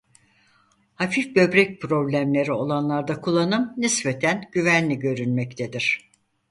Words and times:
Hafif 0.95 1.35
böbrek 1.35 1.81
problemleri 1.81 2.51
olanlarda 2.53 3.21
kullanım 3.21 3.73
nispeten 3.77 4.49
güvenli 4.51 4.99
görünmektedir. 4.99 6.09